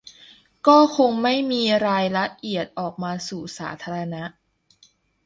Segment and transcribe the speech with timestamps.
[0.67, 4.23] ก็คงไม่มีรายละเอียดออกมาสู่สาธารณะ